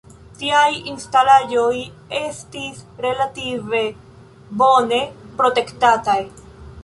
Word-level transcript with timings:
Tiaj 0.37 0.69
instalaĵoj 0.91 1.73
estis 2.21 2.79
relative 3.05 3.83
bone 4.63 5.03
protektataj. 5.43 6.19